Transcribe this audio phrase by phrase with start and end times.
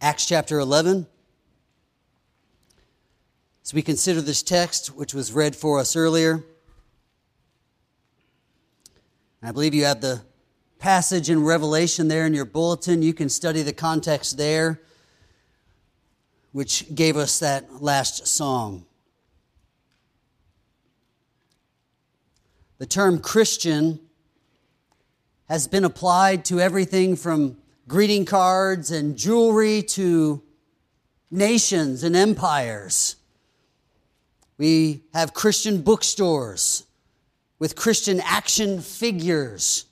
[0.00, 1.08] Acts chapter 11.
[3.64, 6.44] As we consider this text, which was read for us earlier,
[9.42, 10.22] I believe you have the
[10.78, 13.02] passage in Revelation there in your bulletin.
[13.02, 14.80] You can study the context there,
[16.52, 18.86] which gave us that last song.
[22.78, 23.98] The term Christian
[25.48, 27.56] has been applied to everything from
[27.88, 30.42] greeting cards and jewelry to
[31.30, 33.16] nations and empires.
[34.58, 36.84] We have Christian bookstores
[37.58, 39.86] with Christian action figures.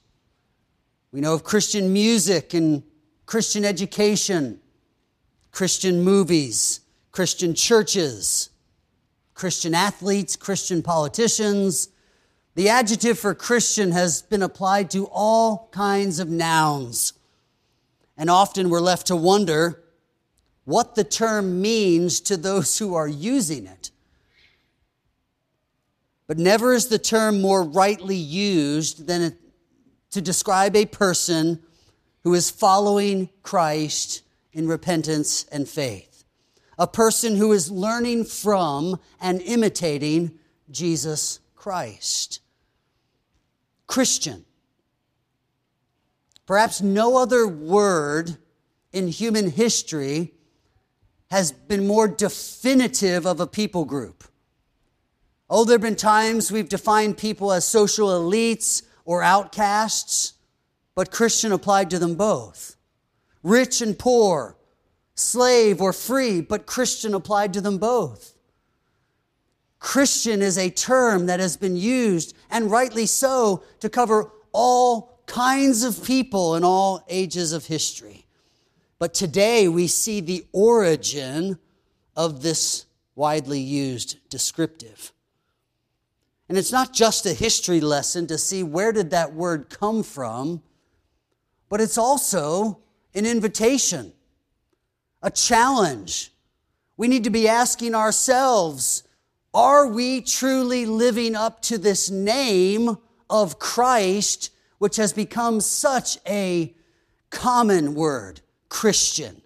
[1.11, 2.83] We know of Christian music and
[3.25, 4.61] Christian education,
[5.51, 6.81] Christian movies,
[7.12, 8.51] Christian churches,
[9.34, 11.89] Christian athletes, Christian politicians,
[12.56, 17.12] the adjective for Christian has been applied to all kinds of nouns.
[18.16, 19.83] And often we're left to wonder
[20.65, 23.91] what the term means to those who are using it.
[26.27, 29.37] But never is the term more rightly used than
[30.11, 31.62] to describe a person
[32.25, 34.22] who is following Christ
[34.53, 36.25] in repentance and faith.
[36.78, 40.39] A person who is learning from and imitating
[40.70, 42.41] Jesus Christ.
[43.87, 44.45] Christian.
[46.47, 48.39] Perhaps no other word
[48.92, 50.33] in human history
[51.30, 54.25] has been more definitive of a people group.
[55.50, 60.34] Oh, there have been times we've defined people as social elites or outcasts,
[60.94, 62.77] but Christian applied to them both.
[63.42, 64.56] Rich and poor,
[65.14, 68.34] slave or free, but Christian applied to them both.
[69.78, 75.82] Christian is a term that has been used, and rightly so, to cover all kinds
[75.82, 78.27] of people in all ages of history.
[78.98, 81.58] But today we see the origin
[82.16, 85.12] of this widely used descriptive.
[86.48, 90.62] And it's not just a history lesson to see where did that word come from,
[91.69, 92.78] but it's also
[93.15, 94.12] an invitation,
[95.22, 96.32] a challenge.
[96.97, 99.03] We need to be asking ourselves,
[99.53, 102.97] are we truly living up to this name
[103.28, 106.75] of Christ, which has become such a
[107.31, 109.42] common word, Christian?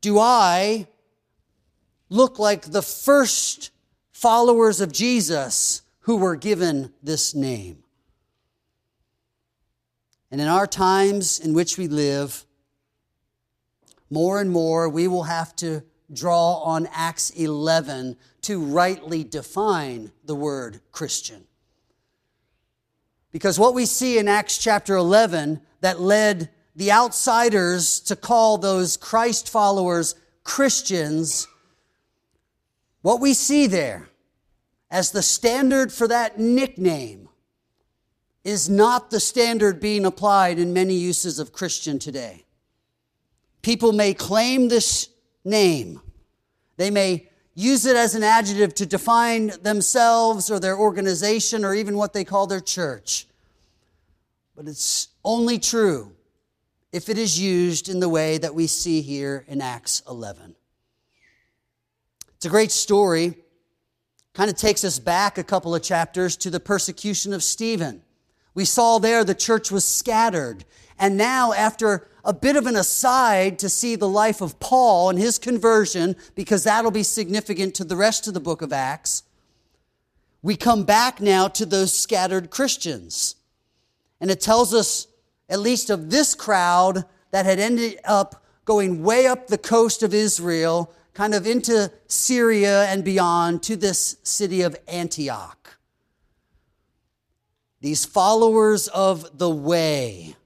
[0.00, 0.86] Do I
[2.08, 3.70] look like the first
[4.12, 7.84] followers of Jesus who were given this name?
[10.30, 12.44] And in our times in which we live,
[14.10, 15.82] more and more we will have to
[16.12, 21.46] draw on Acts 11 to rightly define the word Christian.
[23.34, 28.96] Because what we see in Acts chapter 11 that led the outsiders to call those
[28.96, 30.14] Christ followers
[30.44, 31.48] Christians,
[33.02, 34.08] what we see there
[34.88, 37.28] as the standard for that nickname
[38.44, 42.44] is not the standard being applied in many uses of Christian today.
[43.62, 45.08] People may claim this
[45.44, 46.00] name.
[46.76, 51.96] They may use it as an adjective to define themselves or their organization or even
[51.96, 53.26] what they call their church.
[54.56, 56.12] But it's only true
[56.92, 60.54] if it is used in the way that we see here in Acts 11.
[62.36, 63.34] It's a great story.
[64.32, 68.02] Kind of takes us back a couple of chapters to the persecution of Stephen.
[68.54, 70.64] We saw there the church was scattered.
[70.98, 75.18] And now, after a bit of an aside to see the life of Paul and
[75.18, 79.22] his conversion, because that'll be significant to the rest of the book of Acts.
[80.42, 83.36] We come back now to those scattered Christians.
[84.20, 85.06] And it tells us,
[85.48, 90.14] at least of this crowd that had ended up going way up the coast of
[90.14, 95.76] Israel, kind of into Syria and beyond to this city of Antioch.
[97.80, 100.36] These followers of the way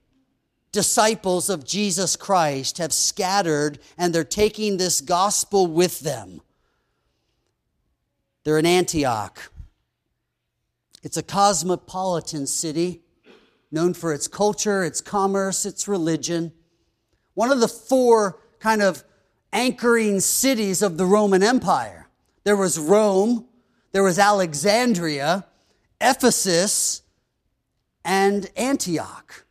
[0.71, 6.41] disciples of Jesus Christ have scattered and they're taking this gospel with them.
[8.43, 9.51] They're in Antioch.
[11.03, 13.01] It's a cosmopolitan city
[13.71, 16.51] known for its culture, its commerce, its religion.
[17.33, 19.03] One of the four kind of
[19.53, 22.07] anchoring cities of the Roman Empire.
[22.43, 23.47] There was Rome,
[23.91, 25.45] there was Alexandria,
[26.01, 27.01] Ephesus,
[28.03, 29.45] and Antioch.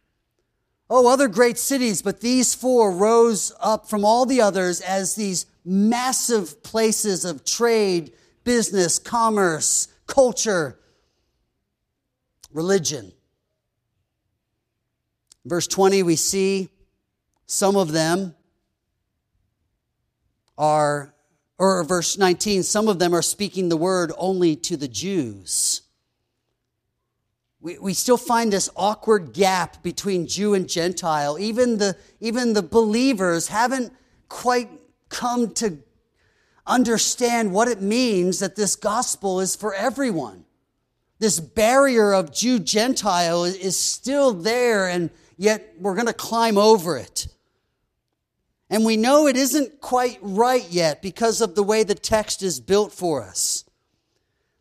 [0.91, 5.45] Oh, other great cities, but these four rose up from all the others as these
[5.65, 8.13] massive places of trade,
[8.45, 10.79] business, commerce, culture,
[12.53, 13.13] religion.
[15.45, 16.71] Verse 20, we see
[17.47, 18.35] some of them,
[20.57, 21.15] are,
[21.59, 25.83] or verse 19, some of them are speaking the word only to the Jews.
[27.61, 31.39] We, we still find this awkward gap between Jew and Gentile.
[31.39, 33.93] Even the, even the believers haven't
[34.29, 34.71] quite
[35.09, 35.79] come to
[36.67, 40.45] understand what it means that this gospel is for everyone.
[41.19, 46.97] This barrier of Jew Gentile is still there, and yet we're going to climb over
[46.97, 47.27] it.
[48.71, 52.61] And we know it isn't quite right yet because of the way the text is
[52.61, 53.65] built for us.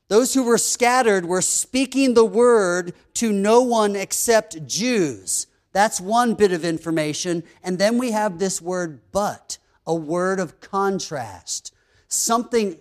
[0.08, 5.48] Those who were scattered were speaking the word to no one except Jews.
[5.74, 7.44] That's one bit of information.
[7.64, 11.74] And then we have this word but, a word of contrast.
[12.08, 12.80] Something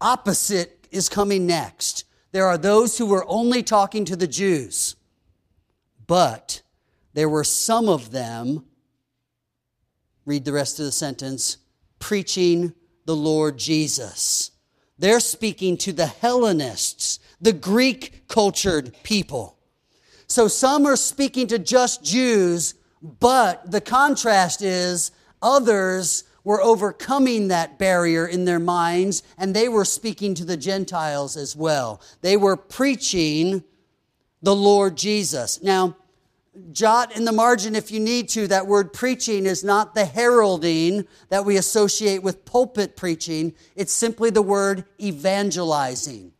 [0.00, 2.04] opposite is coming next.
[2.32, 4.96] There are those who were only talking to the Jews,
[6.06, 6.62] but
[7.12, 8.64] there were some of them,
[10.24, 11.58] read the rest of the sentence,
[11.98, 12.72] preaching
[13.04, 14.52] the Lord Jesus.
[15.00, 19.56] They're speaking to the Hellenists, the Greek cultured people.
[20.26, 25.10] So some are speaking to just Jews, but the contrast is
[25.40, 31.34] others were overcoming that barrier in their minds and they were speaking to the Gentiles
[31.34, 32.02] as well.
[32.20, 33.64] They were preaching
[34.42, 35.62] the Lord Jesus.
[35.62, 35.96] Now,
[36.72, 41.06] jot in the margin if you need to that word preaching is not the heralding
[41.28, 43.54] that we associate with pulpit preaching.
[43.76, 46.32] It's simply the word evangelizing.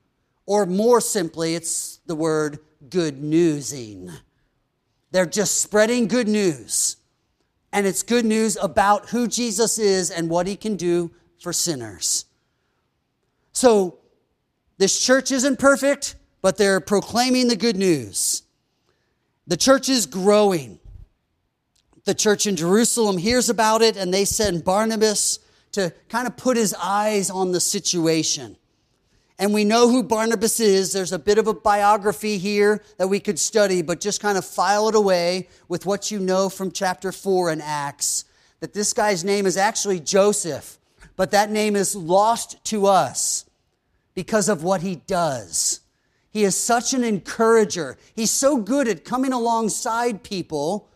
[0.47, 2.59] Or more simply, it's the word
[2.89, 4.11] good newsing.
[5.13, 6.97] They're just spreading good news.
[7.73, 12.25] And it's good news about who Jesus is and what he can do for sinners.
[13.53, 13.99] So,
[14.79, 18.43] this church isn't perfect, but they're proclaiming the good news.
[19.51, 20.79] The church is growing.
[22.05, 25.41] The church in Jerusalem hears about it and they send Barnabas
[25.73, 28.57] to kind of put his eyes on the situation.
[29.41, 30.93] And we know who Barnabas is.
[30.93, 34.45] There's a bit of a biography here that we could study, but just kind of
[34.45, 38.27] file it away with what you know from chapter 4 in Acts.
[38.61, 40.79] That this guy's name is actually Joseph,
[41.17, 43.47] but that name is lost to us
[44.15, 45.80] because of what he does.
[46.31, 47.99] He is such an encourager.
[48.15, 50.89] He's so good at coming alongside people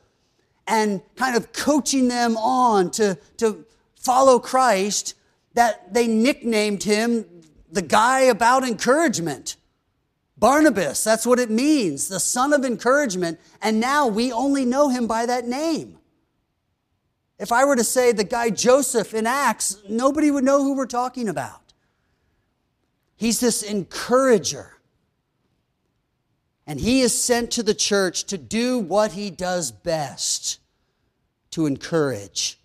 [0.67, 3.65] and kind of coaching them on to, to
[3.97, 5.15] follow Christ
[5.55, 7.27] that they nicknamed him
[7.71, 9.57] the guy about encouragement.
[10.37, 13.41] Barnabas, that's what it means, the son of encouragement.
[13.61, 15.99] And now we only know him by that name.
[17.39, 20.87] If I were to say the guy Joseph in Acts, nobody would know who we're
[20.87, 21.73] talking about.
[23.17, 24.77] He's this encourager.
[26.67, 30.59] And he is sent to the church to do what he does best
[31.51, 32.59] to encourage.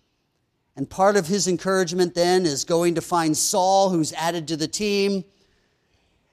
[0.74, 4.68] And part of his encouragement then is going to find Saul, who's added to the
[4.68, 5.24] team.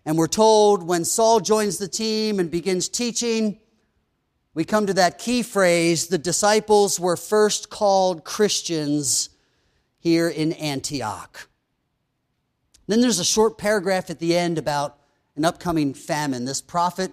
[0.06, 3.60] And we're told when Saul joins the team and begins teaching,
[4.54, 9.30] we come to that key phrase the disciples were first called Christians
[10.00, 11.50] here in Antioch.
[12.88, 14.98] Then there's a short paragraph at the end about
[15.36, 16.46] an upcoming famine.
[16.46, 17.12] This prophet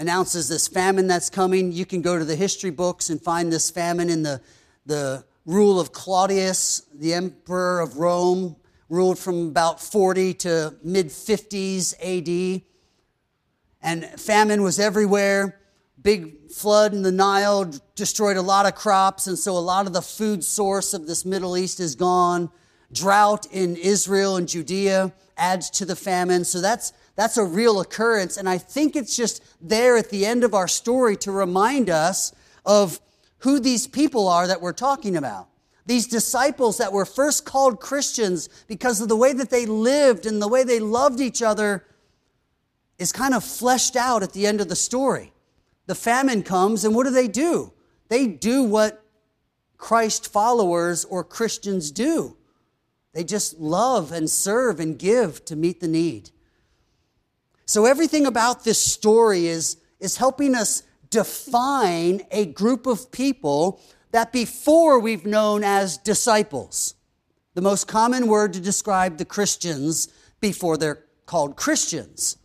[0.00, 1.70] announces this famine that's coming.
[1.70, 4.40] You can go to the history books and find this famine in the,
[4.86, 8.56] the rule of Claudius, the emperor of Rome,
[8.88, 12.62] ruled from about 40 to mid 50s AD.
[13.82, 15.60] And famine was everywhere.
[16.00, 19.92] Big flood in the Nile destroyed a lot of crops, and so a lot of
[19.92, 22.50] the food source of this Middle East is gone.
[22.90, 26.44] Drought in Israel and Judea adds to the famine.
[26.44, 28.38] So that's that's a real occurrence.
[28.38, 32.32] And I think it's just there at the end of our story to remind us
[32.64, 32.98] of
[33.40, 35.48] who these people are that we're talking about.
[35.84, 40.40] These disciples that were first called Christians because of the way that they lived and
[40.40, 41.84] the way they loved each other
[42.98, 45.34] is kind of fleshed out at the end of the story.
[45.88, 47.74] The famine comes, and what do they do?
[48.08, 49.04] They do what
[49.76, 52.38] Christ followers or Christians do.
[53.12, 56.30] They just love and serve and give to meet the need.
[57.70, 64.32] So everything about this story is, is helping us define a group of people that
[64.32, 66.96] before we've known as disciples.
[67.54, 70.08] The most common word to describe the Christians
[70.40, 72.38] before they're called Christians.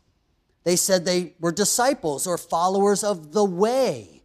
[0.64, 4.22] They said they were disciples or followers of the way.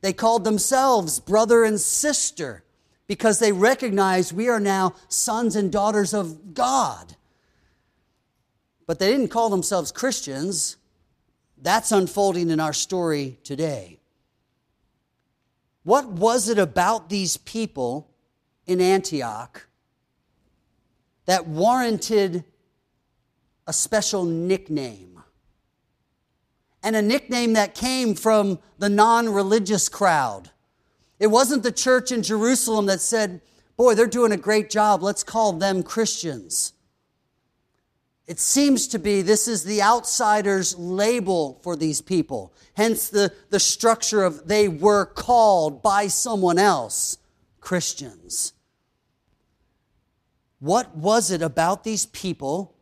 [0.00, 2.64] They called themselves brother and sister
[3.06, 7.14] because they recognized we are now sons and daughters of God.
[8.86, 10.76] But they didn't call themselves Christians.
[11.60, 14.00] That's unfolding in our story today.
[15.82, 18.10] What was it about these people
[18.66, 19.66] in Antioch
[21.26, 22.44] that warranted
[23.66, 25.22] a special nickname.
[26.82, 30.50] And a nickname that came from the non religious crowd.
[31.18, 33.40] It wasn't the church in Jerusalem that said,
[33.76, 35.02] Boy, they're doing a great job.
[35.02, 36.73] Let's call them Christians.
[38.26, 42.54] It seems to be this is the outsider's label for these people.
[42.74, 47.18] Hence the, the structure of they were called by someone else
[47.60, 48.54] Christians.
[50.58, 52.74] What was it about these people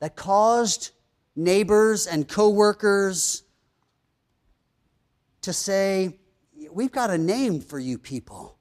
[0.00, 0.90] that caused
[1.36, 3.44] neighbors and coworkers
[5.42, 6.18] to say,
[6.72, 8.56] We've got a name for you people?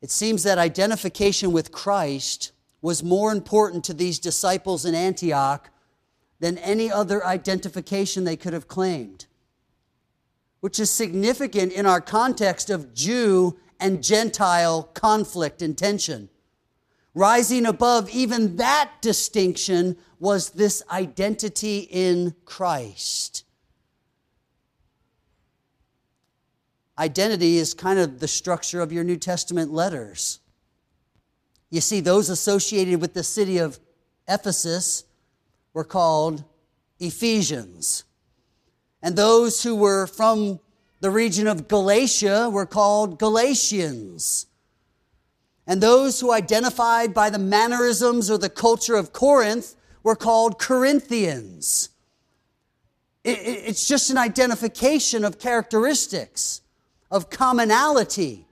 [0.00, 5.70] It seems that identification with Christ was more important to these disciples in Antioch
[6.40, 9.26] than any other identification they could have claimed,
[10.60, 16.28] which is significant in our context of Jew and Gentile conflict and tension.
[17.14, 23.44] Rising above even that distinction was this identity in Christ.
[26.98, 30.40] Identity is kind of the structure of your New Testament letters.
[31.70, 33.78] You see, those associated with the city of
[34.26, 35.04] Ephesus
[35.74, 36.44] were called
[36.98, 38.04] Ephesians.
[39.02, 40.60] And those who were from
[41.00, 44.46] the region of Galatia were called Galatians.
[45.66, 51.90] And those who identified by the mannerisms or the culture of Corinth were called Corinthians.
[53.22, 56.62] It's just an identification of characteristics,
[57.10, 58.47] of commonality.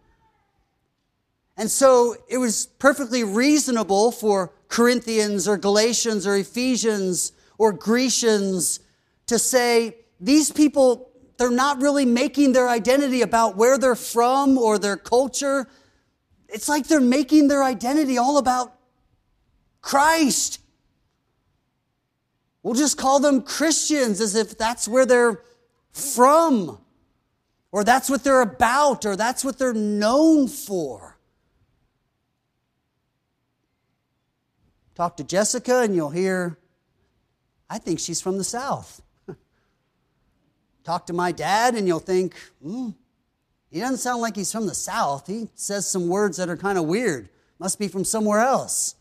[1.56, 8.80] And so it was perfectly reasonable for Corinthians or Galatians or Ephesians or Grecians
[9.26, 14.78] to say, these people, they're not really making their identity about where they're from or
[14.78, 15.66] their culture.
[16.48, 18.74] It's like they're making their identity all about
[19.80, 20.60] Christ.
[22.62, 25.42] We'll just call them Christians as if that's where they're
[25.92, 26.78] from,
[27.72, 31.15] or that's what they're about, or that's what they're known for.
[34.96, 36.58] Talk to Jessica and you'll hear,
[37.68, 39.02] I think she's from the South.
[40.84, 42.90] Talk to my dad and you'll think, hmm,
[43.70, 45.26] he doesn't sound like he's from the South.
[45.26, 47.28] He says some words that are kind of weird.
[47.58, 48.94] Must be from somewhere else.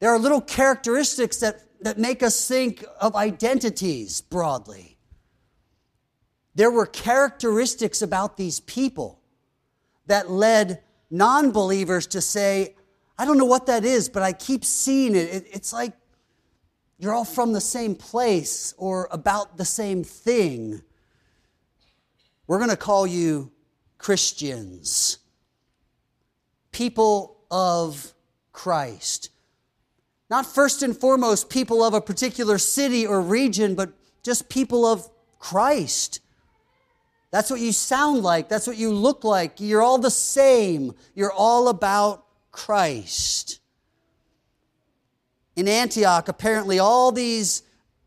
[0.00, 4.98] There are little characteristics that, that make us think of identities broadly.
[6.54, 9.18] There were characteristics about these people
[10.08, 12.74] that led non believers to say,
[13.18, 15.28] I don't know what that is, but I keep seeing it.
[15.34, 15.46] it.
[15.50, 15.92] It's like
[16.98, 20.82] you're all from the same place or about the same thing.
[22.46, 23.50] We're going to call you
[23.98, 25.18] Christians,
[26.70, 28.14] people of
[28.52, 29.30] Christ.
[30.30, 33.92] Not first and foremost people of a particular city or region, but
[34.22, 36.20] just people of Christ.
[37.30, 38.48] That's what you sound like.
[38.48, 39.54] That's what you look like.
[39.58, 40.94] You're all the same.
[41.14, 42.21] You're all about
[42.52, 43.58] Christ.
[45.56, 47.62] In Antioch, apparently, all these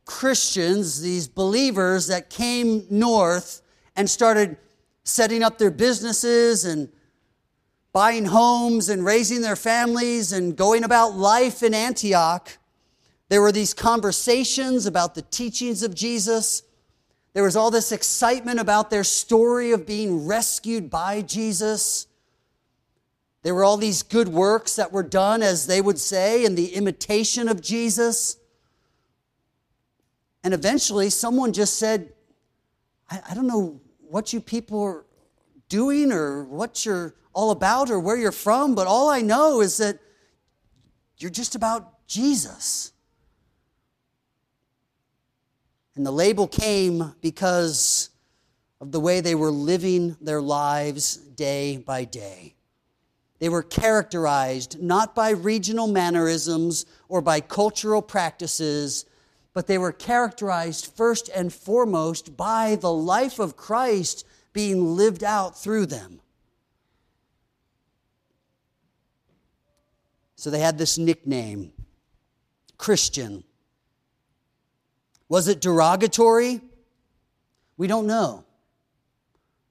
[0.05, 3.61] Christians, these believers that came north
[3.95, 4.57] and started
[5.03, 6.89] setting up their businesses and
[7.91, 12.57] buying homes and raising their families and going about life in Antioch,
[13.29, 16.63] there were these conversations about the teachings of Jesus.
[17.33, 22.07] There was all this excitement about their story of being rescued by Jesus.
[23.45, 26.73] There were all these good works that were done, as they would say, in the
[26.73, 28.37] imitation of Jesus.
[30.43, 32.11] And eventually, someone just said,
[33.07, 35.05] I, I don't know what you people are
[35.69, 39.77] doing or what you're all about or where you're from, but all I know is
[39.77, 39.99] that
[41.19, 42.93] you're just about Jesus.
[45.95, 48.09] And the label came because
[48.81, 52.54] of the way they were living their lives day by day.
[53.39, 59.05] They were characterized not by regional mannerisms or by cultural practices,
[59.53, 65.57] but they were characterized first and foremost by the life of Christ being lived out
[65.57, 66.21] through them.
[70.35, 71.73] So they had this nickname,
[72.77, 73.43] Christian.
[75.27, 76.61] Was it derogatory?
[77.77, 78.45] We don't know.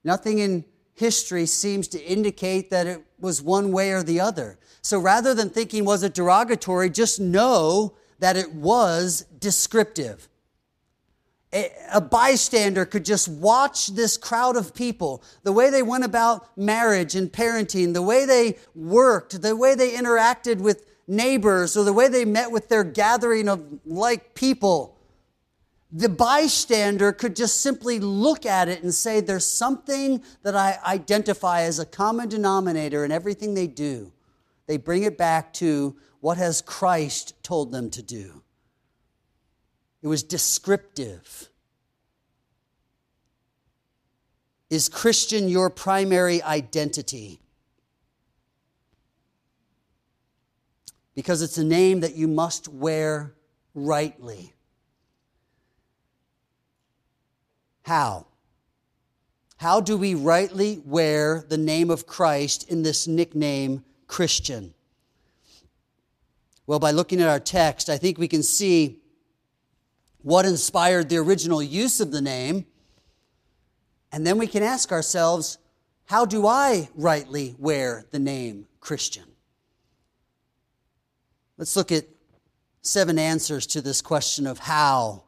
[0.02, 0.64] Nothing in
[0.94, 4.58] history seems to indicate that it was one way or the other.
[4.82, 10.28] So rather than thinking, was it derogatory, just know that it was descriptive.
[11.92, 17.14] a, bystander could just watch this crowd of people, the way they went about marriage
[17.14, 22.08] and parenting, the way they worked, the way they interacted with neighbors, or the way
[22.08, 24.93] they met with their gathering of like people,
[25.96, 31.62] the bystander could just simply look at it and say, There's something that I identify
[31.62, 34.12] as a common denominator in everything they do.
[34.66, 38.42] They bring it back to what has Christ told them to do.
[40.02, 41.48] It was descriptive.
[44.70, 47.38] Is Christian your primary identity?
[51.14, 53.34] Because it's a name that you must wear
[53.74, 54.54] rightly.
[57.84, 58.26] How?
[59.58, 64.74] How do we rightly wear the name of Christ in this nickname, Christian?
[66.66, 69.00] Well, by looking at our text, I think we can see
[70.22, 72.64] what inspired the original use of the name.
[74.10, 75.58] And then we can ask ourselves,
[76.06, 79.24] how do I rightly wear the name Christian?
[81.58, 82.06] Let's look at
[82.80, 85.24] seven answers to this question of how.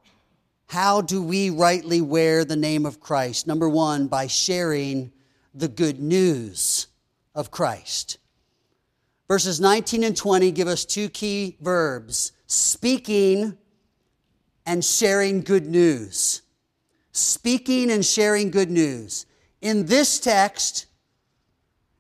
[0.67, 3.47] How do we rightly wear the name of Christ?
[3.47, 5.13] Number one, by sharing
[5.55, 6.89] the good news
[7.35, 8.19] of Christ.
[9.29, 13.57] Verses 19 and 20 give us two key verbs speaking
[14.65, 16.43] and sharing good news.
[17.13, 19.27] Speaking and sharing good news.
[19.63, 20.87] In this text,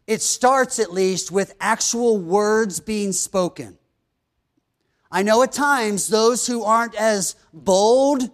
[0.06, 3.78] it starts at least with actual words being spoken.
[5.10, 8.30] I know at times those who aren't as bold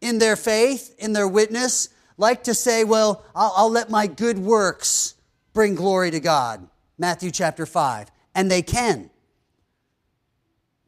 [0.00, 4.38] in their faith, in their witness, like to say, well, I'll, I'll, let my good
[4.38, 5.14] works
[5.52, 6.68] bring glory to God.
[6.98, 8.10] Matthew chapter 5.
[8.34, 9.10] And they can.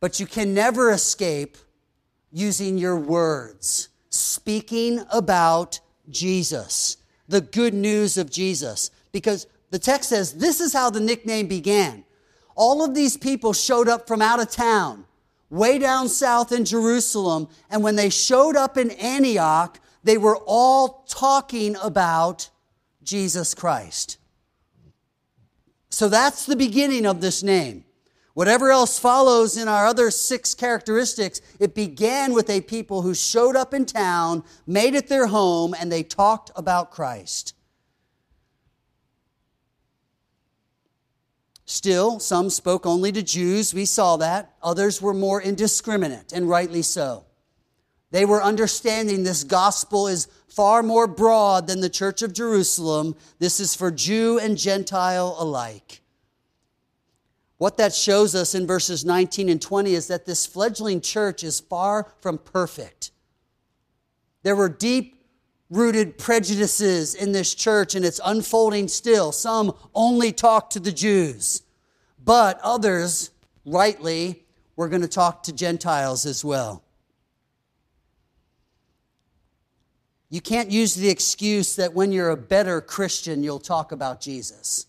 [0.00, 1.56] But you can never escape
[2.32, 6.96] using your words, speaking about Jesus,
[7.28, 8.90] the good news of Jesus.
[9.12, 12.04] Because the text says this is how the nickname began.
[12.56, 15.04] All of these people showed up from out of town,
[15.50, 21.04] way down south in Jerusalem, and when they showed up in Antioch, they were all
[21.08, 22.48] talking about
[23.02, 24.16] Jesus Christ.
[25.90, 27.84] So that's the beginning of this name.
[28.34, 33.56] Whatever else follows in our other six characteristics, it began with a people who showed
[33.56, 37.54] up in town, made it their home, and they talked about Christ.
[41.70, 43.72] Still, some spoke only to Jews.
[43.72, 44.56] We saw that.
[44.60, 47.26] Others were more indiscriminate, and rightly so.
[48.10, 53.14] They were understanding this gospel is far more broad than the church of Jerusalem.
[53.38, 56.00] This is for Jew and Gentile alike.
[57.58, 61.60] What that shows us in verses 19 and 20 is that this fledgling church is
[61.60, 63.12] far from perfect.
[64.42, 65.19] There were deep
[65.70, 69.32] rooted prejudices in this church, and it's unfolding still.
[69.32, 71.62] Some only talk to the Jews,
[72.22, 73.30] but others,
[73.64, 74.44] rightly,
[74.76, 76.82] we're going to talk to Gentiles as well.
[80.28, 84.86] You can't use the excuse that when you're a better Christian, you'll talk about Jesus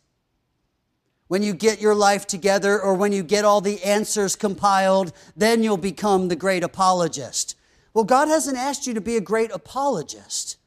[1.31, 5.63] when you get your life together or when you get all the answers compiled, then
[5.63, 7.55] you'll become the great apologist.
[7.93, 10.57] Well, God hasn't asked you to be a great apologist.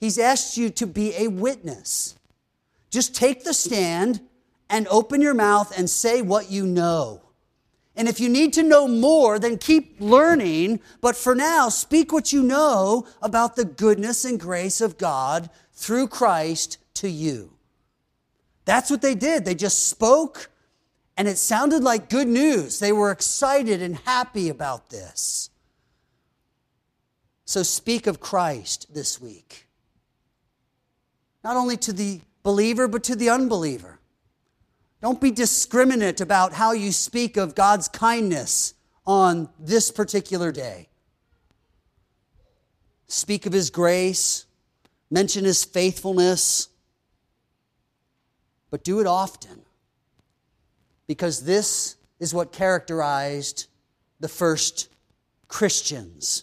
[0.00, 2.16] He's asked you to be a witness.
[2.90, 4.20] Just take the stand
[4.68, 7.20] and open your mouth and say what you know.
[7.96, 10.80] And if you need to know more, then keep learning.
[11.00, 16.08] But for now, speak what you know about the goodness and grace of God through
[16.08, 17.52] Christ to you.
[18.64, 19.44] That's what they did.
[19.44, 20.50] They just spoke,
[21.16, 22.78] and it sounded like good news.
[22.78, 25.50] They were excited and happy about this.
[27.44, 29.63] So speak of Christ this week.
[31.44, 34.00] Not only to the believer, but to the unbeliever.
[35.00, 38.74] Don't be discriminate about how you speak of God's kindness
[39.06, 40.88] on this particular day.
[43.06, 44.46] Speak of His grace,
[45.10, 46.68] mention His faithfulness
[48.74, 49.62] but do it often.
[51.06, 53.68] Because this is what characterized
[54.18, 54.88] the first
[55.46, 56.42] Christians.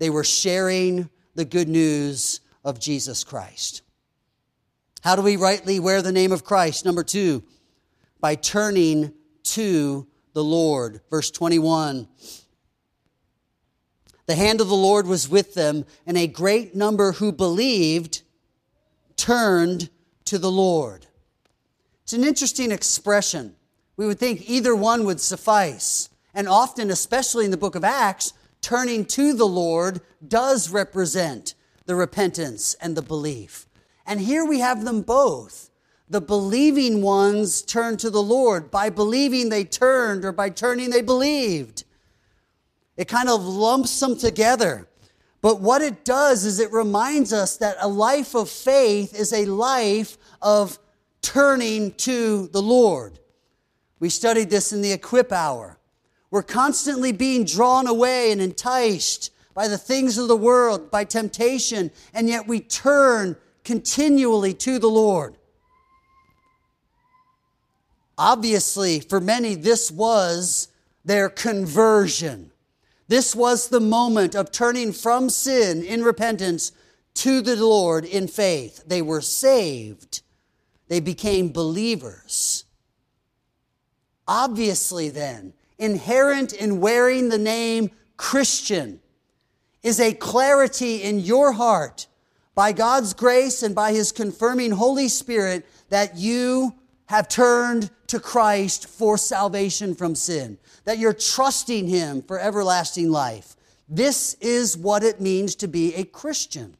[0.00, 3.82] They were sharing the good news of Jesus Christ.
[5.02, 6.84] How do we rightly wear the name of Christ?
[6.84, 7.44] Number two,
[8.20, 9.12] by turning
[9.44, 11.00] to the Lord.
[11.10, 12.08] Verse 21.
[14.26, 18.22] The hand of the Lord was with them, and a great number who believed
[19.16, 19.88] turned
[20.26, 21.06] to the Lord.
[22.02, 23.54] It's an interesting expression.
[23.96, 26.08] We would think either one would suffice.
[26.34, 31.54] And often, especially in the book of Acts, turning to the Lord does represent
[31.86, 33.67] the repentance and the belief.
[34.08, 35.70] And here we have them both.
[36.08, 38.70] The believing ones turned to the Lord.
[38.70, 41.84] By believing, they turned, or by turning, they believed.
[42.96, 44.88] It kind of lumps them together.
[45.42, 49.44] But what it does is it reminds us that a life of faith is a
[49.44, 50.78] life of
[51.20, 53.18] turning to the Lord.
[54.00, 55.78] We studied this in the equip hour.
[56.30, 61.90] We're constantly being drawn away and enticed by the things of the world, by temptation,
[62.14, 63.36] and yet we turn
[63.68, 65.36] continually to the Lord.
[68.16, 70.68] Obviously, for many, this was
[71.04, 72.50] their conversion.
[73.08, 76.72] This was the moment of turning from sin in repentance
[77.16, 78.84] to the Lord in faith.
[78.86, 80.22] They were saved.
[80.88, 82.64] They became believers.
[84.26, 89.00] Obviously, then, inherent in wearing the name Christian
[89.82, 92.06] is a clarity in your heart
[92.58, 96.74] by God's grace and by His confirming Holy Spirit that you
[97.06, 103.54] have turned to Christ for salvation from sin, that you're trusting Him for everlasting life.
[103.88, 106.76] This is what it means to be a Christian.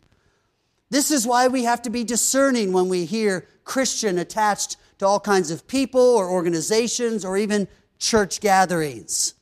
[0.90, 5.20] This is why we have to be discerning when we hear Christian attached to all
[5.20, 7.68] kinds of people or organizations or even
[8.00, 9.34] church gatherings.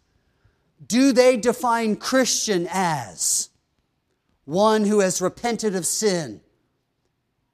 [0.87, 3.49] Do they define Christian as
[4.47, 6.41] one who has repented of sin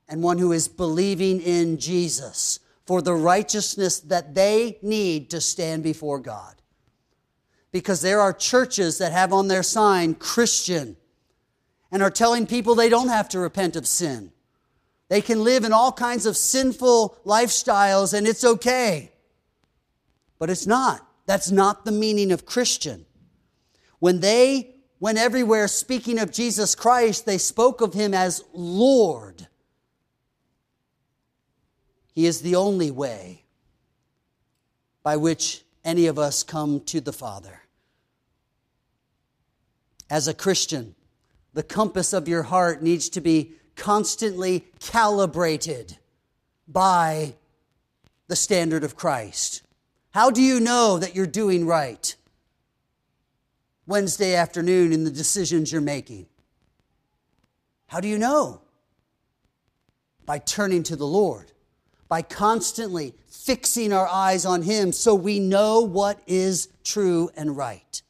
[0.09, 5.83] and one who is believing in Jesus for the righteousness that they need to stand
[5.83, 6.55] before God?
[7.72, 10.96] Because there are churches that have on their sign Christian
[11.90, 14.31] and are telling people they don't have to repent of sin.
[15.09, 19.12] They can live in all kinds of sinful lifestyles and it's okay.
[20.38, 21.07] But it's not.
[21.26, 23.07] That's not the meaning of Christian.
[23.98, 24.71] When they
[25.03, 29.49] went everywhere speaking of Jesus Christ, they spoke of him as Lord.
[32.15, 33.43] He is the only way
[35.03, 37.62] by which any of us come to the Father.
[40.09, 40.95] As a Christian,
[41.53, 45.99] the compass of your heart needs to be constantly calibrated
[46.69, 47.35] by
[48.29, 49.62] the standard of Christ.
[50.12, 52.15] How do you know that you're doing right
[53.92, 56.24] Wednesday afternoon in the decisions you're making?
[57.88, 58.62] How do you know?
[60.24, 61.52] By turning to the Lord,
[62.09, 68.00] by constantly fixing our eyes on Him so we know what is true and right.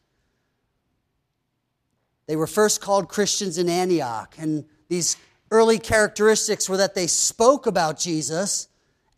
[2.28, 5.16] They were first called Christians in Antioch, and these
[5.50, 8.68] early characteristics were that they spoke about Jesus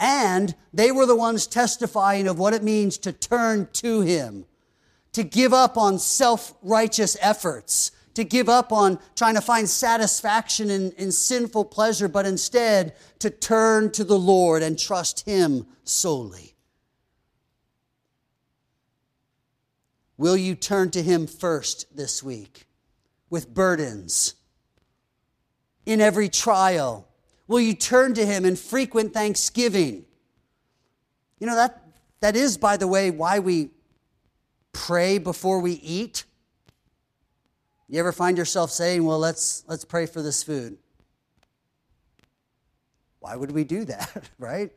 [0.00, 4.46] and they were the ones testifying of what it means to turn to Him,
[5.14, 10.70] to give up on self righteous efforts, to give up on trying to find satisfaction
[10.70, 16.54] in, in sinful pleasure, but instead to turn to the Lord and trust Him solely.
[20.16, 22.66] Will you turn to Him first this week
[23.30, 24.34] with burdens?
[25.86, 27.08] in every trial?
[27.46, 30.04] Will you turn to him in frequent thanksgiving?
[31.38, 31.82] You know, that,
[32.20, 33.70] that is, by the way, why we
[34.74, 36.24] pray before we eat.
[37.88, 40.76] You ever find yourself saying, well, let's, let's pray for this food?
[43.20, 44.70] Why would we do that, right?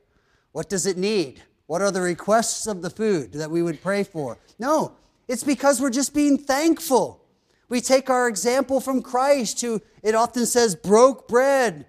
[0.54, 1.42] What does it need?
[1.66, 4.38] What are the requests of the food that we would pray for?
[4.58, 4.94] No,
[5.28, 7.22] it's because we're just being thankful.
[7.68, 11.86] We take our example from Christ, who it often says broke bread,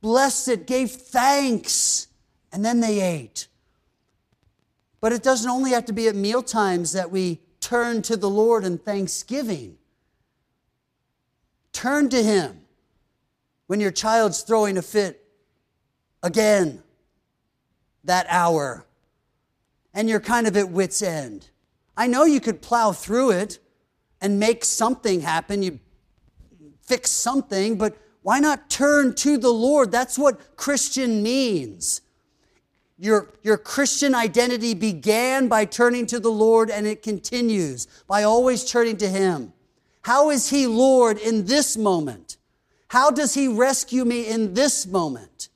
[0.00, 2.08] blessed it, gave thanks,
[2.52, 3.46] and then they ate.
[5.00, 8.30] But it doesn't only have to be at meal times that we turn to the
[8.30, 9.76] Lord in thanksgiving.
[11.72, 12.62] Turn to Him
[13.66, 15.24] when your child's throwing a fit
[16.22, 16.82] again
[18.04, 18.86] that hour
[19.94, 21.48] and you're kind of at wits' end.
[21.96, 23.58] I know you could plow through it
[24.20, 25.62] and make something happen.
[25.62, 25.78] You
[26.80, 29.90] fix something, but why not turn to the Lord?
[29.92, 32.00] That's what Christian means.
[32.98, 38.64] Your, your Christian identity began by turning to the Lord and it continues by always
[38.64, 39.52] turning to Him.
[40.02, 42.38] How is He Lord in this moment?
[42.88, 45.48] How does He rescue me in this moment?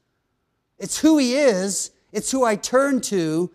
[0.78, 3.50] It's who He is, it's who I turn to,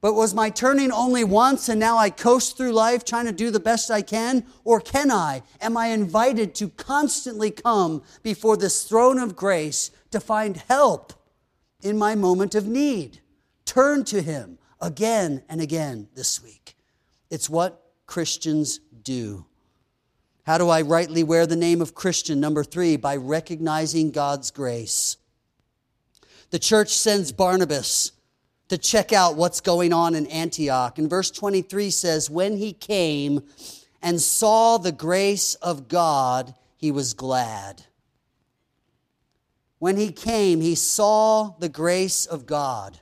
[0.00, 3.50] but was my turning only once and now I coast through life trying to do
[3.50, 4.44] the best I can?
[4.64, 5.42] Or can I?
[5.60, 11.12] Am I invited to constantly come before this throne of grace to find help
[11.82, 13.20] in my moment of need?
[13.64, 16.76] Turn to Him again and again this week.
[17.30, 19.44] It's what Christians do.
[20.44, 22.40] How do I rightly wear the name of Christian?
[22.40, 25.18] Number three, by recognizing God's grace.
[26.50, 28.12] The church sends Barnabas
[28.68, 30.98] to check out what's going on in Antioch.
[30.98, 33.42] And verse 23 says, When he came
[34.00, 37.84] and saw the grace of God, he was glad.
[39.78, 42.98] When he came, he saw the grace of God.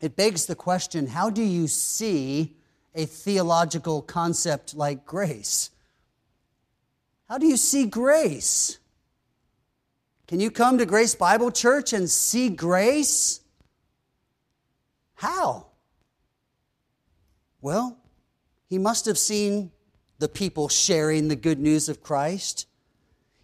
[0.00, 2.56] It begs the question how do you see
[2.94, 5.70] a theological concept like grace?
[7.28, 8.78] How do you see grace?
[10.26, 13.40] Can you come to Grace Bible Church and see grace?
[15.14, 15.66] How?
[17.60, 17.98] Well,
[18.66, 19.70] he must have seen
[20.18, 22.66] the people sharing the good news of Christ.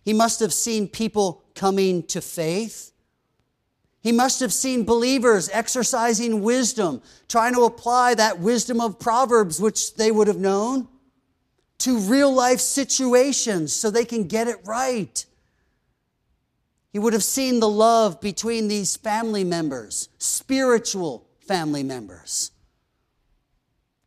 [0.05, 2.93] He must have seen people coming to faith.
[4.01, 9.97] He must have seen believers exercising wisdom, trying to apply that wisdom of Proverbs, which
[9.97, 10.87] they would have known,
[11.79, 15.27] to real life situations so they can get it right.
[16.93, 22.53] He would have seen the love between these family members, spiritual family members.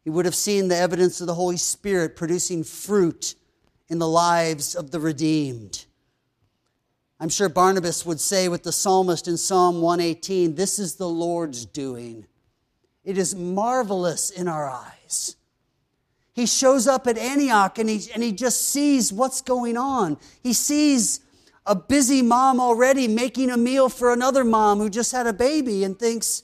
[0.05, 3.35] He would have seen the evidence of the Holy Spirit producing fruit
[3.89, 5.85] in the lives of the redeemed.
[7.21, 11.65] I'm sure Barnabas would say with the psalmist in Psalm 118 This is the Lord's
[11.65, 12.25] doing.
[13.03, 15.35] It is marvelous in our eyes.
[16.33, 20.17] He shows up at Antioch and he, and he just sees what's going on.
[20.41, 21.19] He sees
[21.67, 25.83] a busy mom already making a meal for another mom who just had a baby
[25.83, 26.41] and thinks,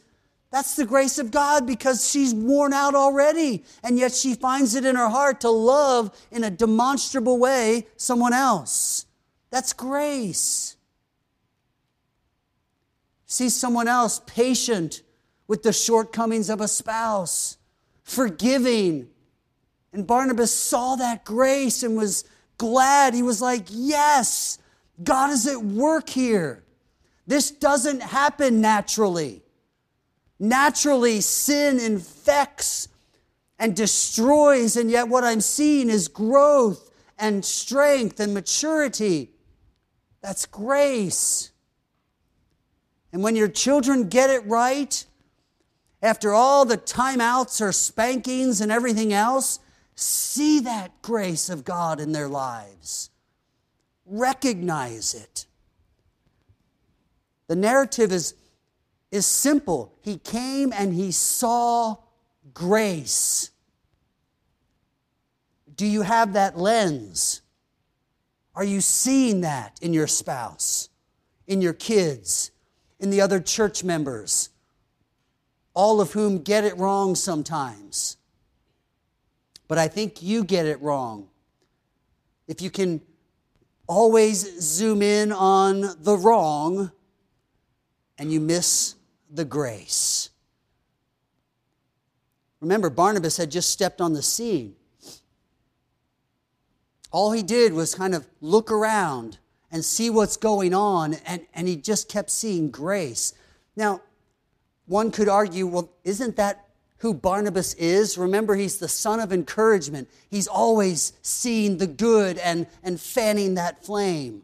[0.52, 3.63] that's the grace of God because she's worn out already.
[3.84, 8.34] And yet she finds it in her heart to love in a demonstrable way someone
[8.34, 9.07] else.
[9.50, 10.76] That's grace.
[13.26, 15.02] See someone else patient
[15.48, 17.58] with the shortcomings of a spouse,
[18.04, 19.08] forgiving.
[19.94, 22.26] And Barnabas saw that grace and was
[22.58, 23.14] glad.
[23.14, 24.60] He was like, Yes,
[25.04, 26.64] God is at work here.
[27.26, 29.44] This doesn't happen naturally.
[30.40, 32.88] Naturally, sin infects
[33.60, 39.32] and destroys, and yet what I'm seeing is growth and strength and maturity.
[40.28, 41.52] That's grace.
[43.13, 45.06] And when your children get it right,
[46.02, 49.62] after all the timeouts or spankings and everything else,
[49.96, 53.10] see that grace of God in their lives.
[54.06, 55.46] Recognize it.
[57.48, 58.34] The narrative is,
[59.13, 59.94] is simple.
[60.02, 61.96] He came and he saw
[62.54, 63.50] grace.
[65.74, 67.44] Do you have that lens?
[68.58, 70.89] Are you seeing that in your spouse,
[71.46, 72.50] in your kids,
[73.00, 74.50] in the other church members,
[75.76, 78.17] all of whom get it wrong sometimes?
[79.67, 81.28] But I think you get it wrong.
[82.48, 83.02] If you can
[83.86, 86.91] always zoom in on the wrong
[88.17, 88.96] and you miss
[89.30, 90.32] the grace.
[92.60, 94.74] Remember, Barnabas had just stepped on the scene.
[97.12, 99.38] All he did was kind of look around
[99.72, 103.34] and see what's going on, and, and he just kept seeing grace.
[103.76, 104.02] Now,
[104.86, 106.67] one could argue, well, isn't that
[107.00, 108.17] who Barnabas is?
[108.17, 110.10] Remember, he's the son of encouragement.
[110.30, 114.43] He's always seeing the good and, and fanning that flame.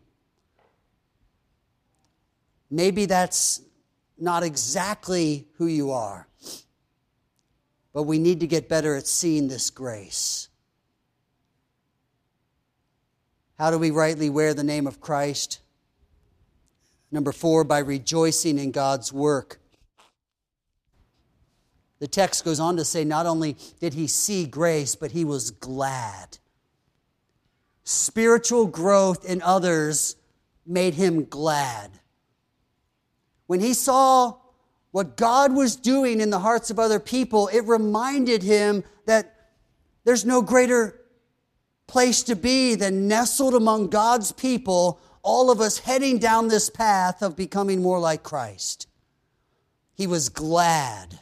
[2.69, 3.61] Maybe that's
[4.17, 6.27] not exactly who you are,
[7.93, 10.49] but we need to get better at seeing this grace.
[13.63, 15.61] How do we rightly wear the name of Christ?
[17.13, 19.61] Number four, by rejoicing in God's work.
[21.99, 25.49] The text goes on to say not only did he see grace, but he was
[25.49, 26.39] glad.
[27.85, 30.17] Spiritual growth in others
[30.67, 31.89] made him glad.
[33.47, 34.39] When he saw
[34.91, 39.53] what God was doing in the hearts of other people, it reminded him that
[40.03, 40.99] there's no greater
[41.87, 47.21] place to be than nestled among God's people, all of us heading down this path
[47.21, 48.87] of becoming more like Christ.
[49.93, 51.19] He was glad.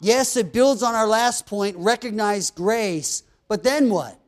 [0.00, 4.18] Yes, it builds on our last point recognize grace, but then what?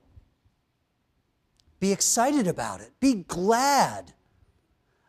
[1.78, 4.12] Be excited about it, be glad.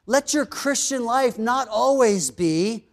[0.05, 2.87] Let your Christian life not always be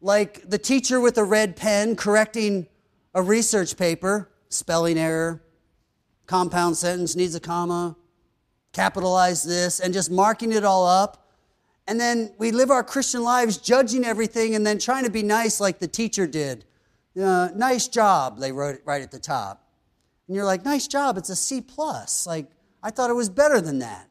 [0.00, 2.66] like the teacher with a red pen correcting
[3.14, 5.42] a research paper, spelling error,
[6.30, 7.96] compound sentence needs a comma,
[8.72, 11.26] capitalize this, and just marking it all up.
[11.88, 15.58] And then we live our Christian lives judging everything and then trying to be nice
[15.60, 16.64] like the teacher did.
[17.20, 19.66] Uh, nice job, they wrote it right at the top.
[20.28, 22.28] And you're like, nice job, it's a C plus.
[22.28, 22.46] Like,
[22.80, 24.08] I thought it was better than that.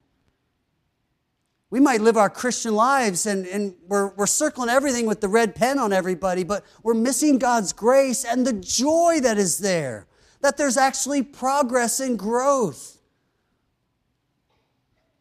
[1.70, 5.56] We might live our Christian lives and, and we're, we're circling everything with the red
[5.56, 10.09] pen on everybody, but we're missing God's grace and the joy that is there,
[10.42, 12.98] that there's actually progress and growth.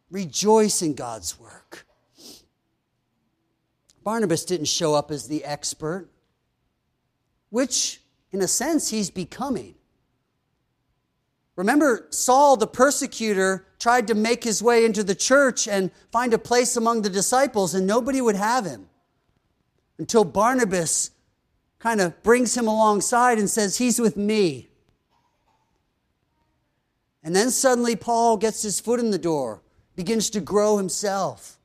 [0.09, 1.85] Rejoice in God's work.
[4.03, 6.09] Barnabas didn't show up as the expert,
[7.49, 8.01] which,
[8.31, 9.75] in a sense, he's becoming.
[11.55, 16.39] Remember, Saul the persecutor tried to make his way into the church and find a
[16.39, 18.87] place among the disciples, and nobody would have him
[19.97, 21.11] until Barnabas
[21.77, 24.68] kind of brings him alongside and says, He's with me.
[27.23, 29.61] And then suddenly Paul gets his foot in the door,
[29.95, 31.57] begins to grow himself.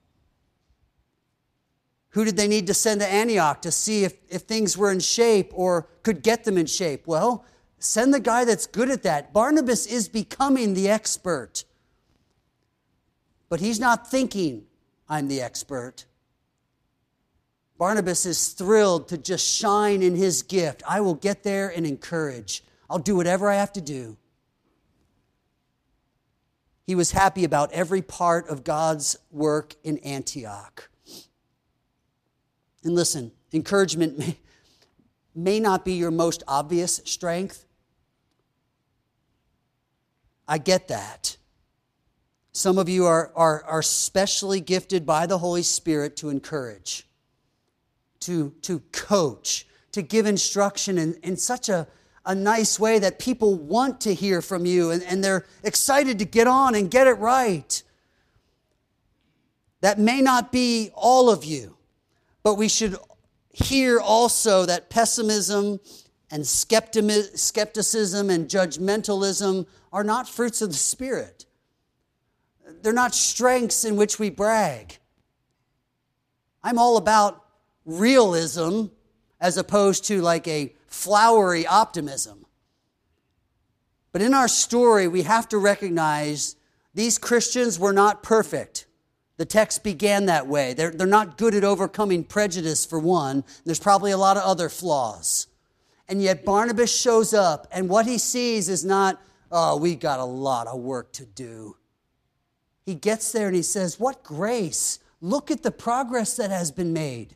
[2.11, 5.01] Who did they need to send to Antioch to see if, if things were in
[5.01, 7.07] shape or could get them in shape?
[7.07, 7.45] Well,
[7.85, 9.35] Send the guy that's good at that.
[9.35, 11.65] Barnabas is becoming the expert.
[13.51, 14.65] But he's not thinking,
[15.07, 16.07] I'm the expert.
[17.77, 20.83] Barnabas is thrilled to just shine in his gift.
[20.89, 22.65] I will get there and encourage.
[22.89, 24.17] I'll do whatever I have to do.
[26.87, 30.91] He was happy about every part of God's work in Antioch.
[32.83, 34.39] And listen, encouragement may,
[35.35, 37.65] may not be your most obvious strength,
[40.47, 41.39] I get that.
[42.53, 47.09] Some of you are, are, are specially gifted by the Holy Spirit to encourage,
[48.21, 51.89] to, to coach, to give instruction in, in such a,
[52.27, 56.25] a nice way that people want to hear from you and, and they're excited to
[56.25, 57.83] get on and get it right.
[59.81, 61.77] That may not be all of you,
[62.43, 62.97] but we should
[63.53, 65.81] hear also that pessimism
[66.31, 71.47] and skepticism and judgmentalism are not fruits of the Spirit.
[72.83, 74.99] They're not strengths in which we brag.
[76.63, 77.45] I'm all about
[77.85, 78.87] realism
[79.41, 82.47] as opposed to like a flowery optimism.
[84.13, 86.57] But in our story, we have to recognize
[86.95, 88.87] these Christians were not perfect.
[89.37, 90.73] The text began that way.
[90.75, 93.43] They're, they're not good at overcoming prejudice, for one.
[93.65, 95.49] There's probably a lot of other flaws.
[96.09, 100.25] And yet Barnabas shows up, and what he sees is not, oh, we got a
[100.25, 101.77] lot of work to do.
[102.87, 105.01] He gets there and he says, What grace!
[105.21, 107.35] Look at the progress that has been made.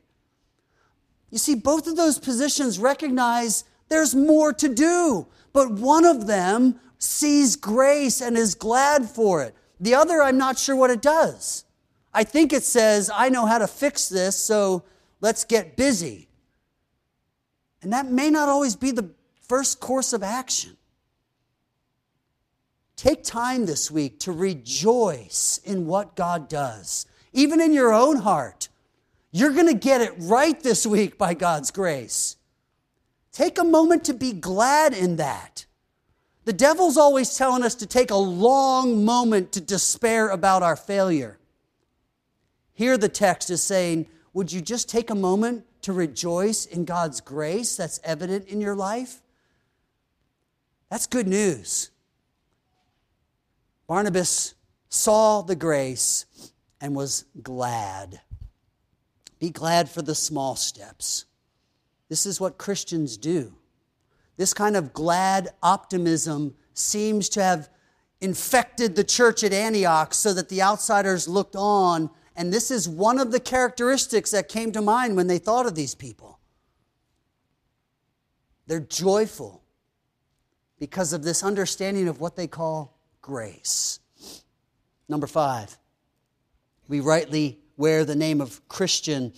[1.31, 6.81] You see, both of those positions recognize there's more to do, but one of them
[6.99, 9.55] sees grace and is glad for it.
[9.81, 11.65] The other, I'm not sure what it does.
[12.13, 14.85] I think it says, I know how to fix this, so
[15.21, 16.29] let's get busy.
[17.83, 19.11] And that may not always be the
[19.43, 20.77] first course of action.
[22.97, 28.69] Take time this week to rejoice in what God does, even in your own heart.
[29.31, 32.37] You're going to get it right this week by God's grace.
[33.33, 35.67] Take a moment to be glad in that.
[36.45, 41.39] The devil's always telling us to take a long moment to despair about our failure.
[42.73, 47.21] Here, the text is saying, Would you just take a moment to rejoice in God's
[47.21, 49.21] grace that's evident in your life?
[50.91, 51.91] That's good news.
[53.87, 54.55] Barnabas
[54.89, 56.25] saw the grace
[56.81, 58.21] and was glad.
[59.39, 61.25] Be glad for the small steps.
[62.09, 63.55] This is what Christians do.
[64.37, 67.69] This kind of glad optimism seems to have
[68.21, 73.19] infected the church at Antioch so that the outsiders looked on and this is one
[73.19, 76.39] of the characteristics that came to mind when they thought of these people.
[78.69, 79.65] They're joyful
[80.79, 83.99] because of this understanding of what they call grace.
[85.09, 85.77] Number five,
[86.87, 89.33] we rightly wear the name of Christian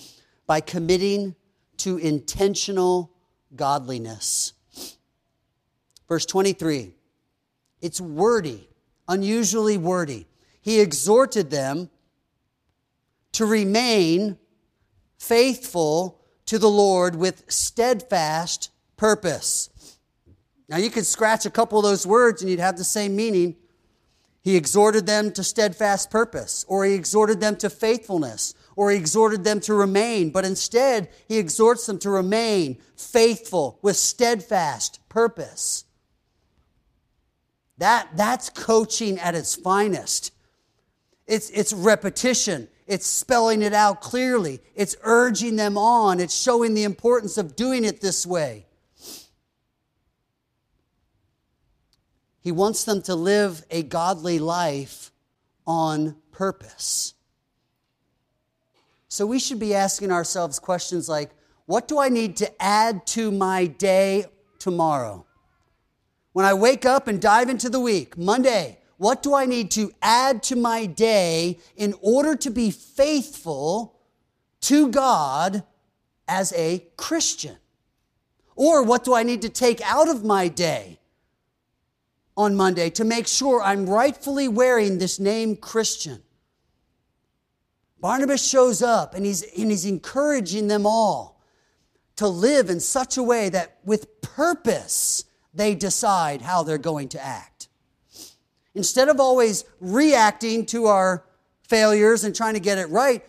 [0.47, 1.37] by committing
[1.77, 3.13] to intentional
[3.55, 4.55] godliness.
[6.09, 6.95] Verse 23,
[7.81, 8.69] it's wordy,
[9.07, 10.27] unusually wordy.
[10.61, 11.91] He exhorted them
[13.33, 14.39] to remain
[15.19, 19.99] faithful to the Lord with steadfast purpose.
[20.69, 23.57] Now, you could scratch a couple of those words and you'd have the same meaning.
[24.43, 29.45] He exhorted them to steadfast purpose, or he exhorted them to faithfulness, or he exhorted
[29.45, 30.31] them to remain.
[30.31, 35.85] But instead, he exhorts them to remain faithful with steadfast purpose.
[37.77, 40.33] That, that's coaching at its finest.
[41.27, 42.69] It's, it's repetition.
[42.87, 44.61] It's spelling it out clearly.
[44.75, 46.19] It's urging them on.
[46.19, 48.67] It's showing the importance of doing it this way.
[52.41, 55.13] He wants them to live a godly life
[55.67, 57.15] on purpose.
[59.09, 61.31] So we should be asking ourselves questions like
[61.67, 64.27] what do I need to add to my day
[64.59, 65.27] tomorrow?
[66.33, 69.93] When I wake up and dive into the week, Monday, what do I need to
[70.01, 73.97] add to my day in order to be faithful
[74.63, 75.65] to God
[76.29, 77.57] as a Christian?
[78.55, 81.00] Or what do I need to take out of my day
[82.41, 86.23] on Monday to make sure I'm rightfully wearing this name Christian?
[88.01, 91.43] Barnabas shows up and he's, and he's encouraging them all
[92.17, 97.23] to live in such a way that with purpose they decide how they're going to
[97.23, 97.69] act.
[98.75, 101.27] Instead of always reacting to our
[101.69, 103.23] failures and trying to get it right,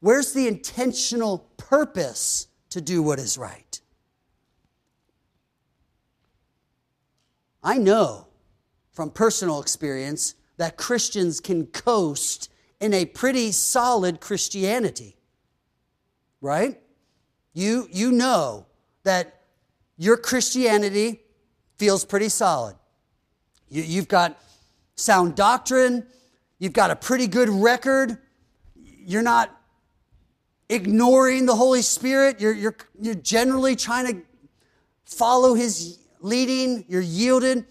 [0.00, 3.80] where's the intentional purpose to do what is right?
[7.62, 8.28] I know
[8.94, 15.16] from personal experience that Christians can coast in a pretty solid Christianity.
[16.40, 16.80] Right?
[17.52, 18.66] You, you know
[19.02, 19.42] that
[19.96, 21.20] your Christianity
[21.76, 22.76] feels pretty solid.
[23.68, 24.38] You, you've got
[24.96, 26.06] sound doctrine,
[26.58, 28.18] you've got a pretty good record,
[28.74, 29.50] you're not
[30.68, 34.22] ignoring the Holy Spirit, you're, you're, you're generally trying to
[35.04, 37.66] follow His leading, you're yielded.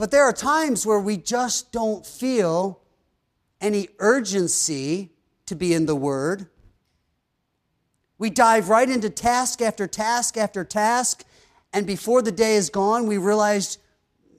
[0.00, 2.80] But there are times where we just don't feel
[3.60, 5.10] any urgency
[5.44, 6.46] to be in the Word.
[8.16, 11.22] We dive right into task after task after task,
[11.74, 13.78] and before the day is gone, we realized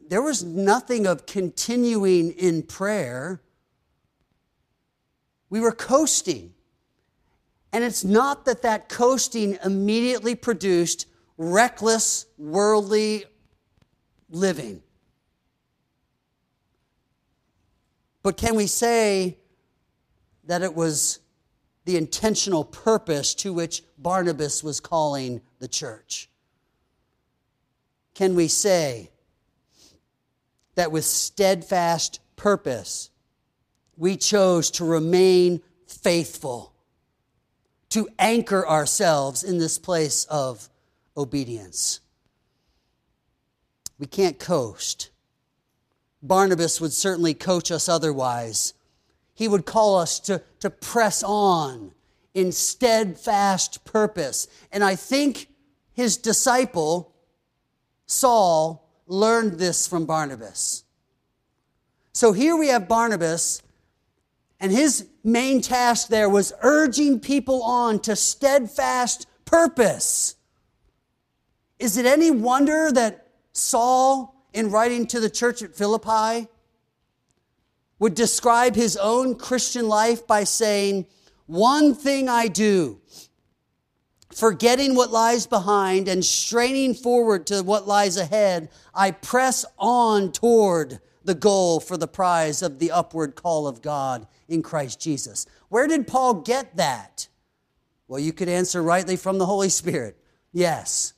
[0.10, 3.40] there was nothing of continuing in prayer.
[5.52, 6.56] We were coasting.
[7.72, 11.06] And it's not that that coasting immediately produced
[11.38, 13.26] reckless, worldly
[14.32, 14.82] living.
[18.24, 19.38] But can we say
[20.46, 21.20] that it was
[21.86, 26.30] the intentional purpose to which Barnabas was calling the church?
[28.14, 29.10] Can we say
[30.76, 33.10] that with steadfast purpose,
[33.98, 36.74] we chose to remain faithful,
[37.90, 40.70] to anchor ourselves in this place of
[41.18, 42.00] obedience?
[43.98, 45.11] We can't coast.
[46.24, 48.74] Barnabas would certainly coach us otherwise.
[49.34, 51.92] He would call us to, to press on
[52.34, 54.48] in steadfast purpose.
[54.72, 55.48] And I think
[55.94, 57.14] his disciple,
[58.06, 60.84] Saul, learned this from Barnabas.
[62.14, 63.62] So here we have Barnabas,
[64.60, 70.36] and his main task there was urging people on to steadfast purpose.
[71.80, 76.48] Is it any wonder that Saul in writing to the church at Philippi,
[78.00, 81.06] would describe his own Christian life by saying,
[81.46, 83.00] One thing I do,
[84.34, 91.00] forgetting what lies behind and straining forward to what lies ahead, I press on toward
[91.24, 95.46] the goal for the prize of the upward call of God in Christ Jesus.
[95.70, 97.28] Where did Paul get that?
[98.08, 100.18] Well, you could answer rightly from the Holy Spirit.
[100.52, 101.14] Yes.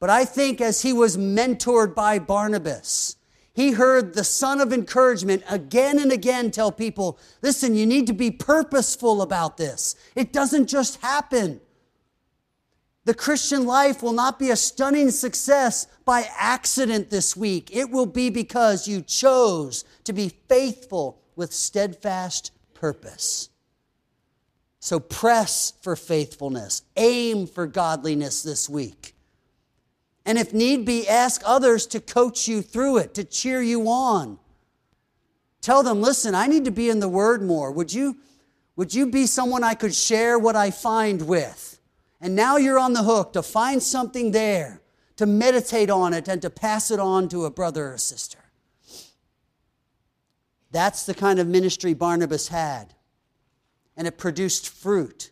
[0.00, 3.16] But I think as he was mentored by Barnabas,
[3.52, 8.12] he heard the son of encouragement again and again tell people, listen, you need to
[8.12, 9.96] be purposeful about this.
[10.14, 11.60] It doesn't just happen.
[13.04, 17.74] The Christian life will not be a stunning success by accident this week.
[17.74, 23.48] It will be because you chose to be faithful with steadfast purpose.
[24.78, 29.16] So press for faithfulness, aim for godliness this week.
[30.28, 34.38] And if need be, ask others to coach you through it, to cheer you on.
[35.62, 37.72] Tell them, listen, I need to be in the Word more.
[37.72, 38.18] Would you,
[38.76, 41.80] would you be someone I could share what I find with?
[42.20, 44.82] And now you're on the hook to find something there,
[45.16, 48.50] to meditate on it, and to pass it on to a brother or sister.
[50.72, 52.92] That's the kind of ministry Barnabas had.
[53.96, 55.30] And it produced fruit.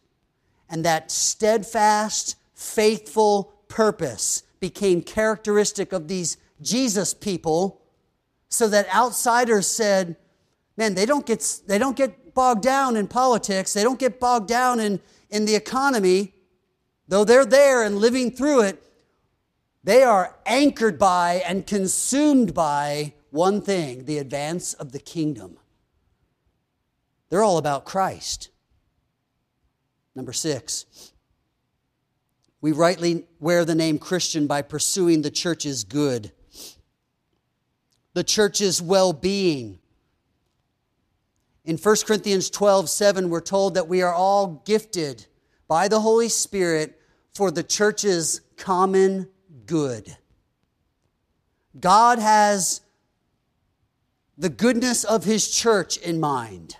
[0.70, 7.82] And that steadfast, faithful purpose became characteristic of these Jesus people
[8.48, 10.16] so that outsiders said,
[10.76, 13.72] man, they don't get, they don't get bogged down in politics.
[13.72, 15.00] They don't get bogged down in,
[15.30, 16.34] in the economy.
[17.08, 18.82] Though they're there and living through it,
[19.84, 25.58] they are anchored by and consumed by one thing the advance of the kingdom.
[27.28, 28.50] They're all about Christ.
[30.14, 30.86] Number six,
[32.60, 36.32] we rightly wear the name Christian by pursuing the church's good.
[38.14, 39.78] the church's well being.
[41.64, 45.26] In 1 Corinthians 12 7, we're told that we are all gifted
[45.68, 46.98] by the Holy Spirit
[47.34, 49.28] for the church's common
[49.66, 50.16] good.
[51.78, 52.80] God has
[54.38, 56.76] the goodness of his church in mind.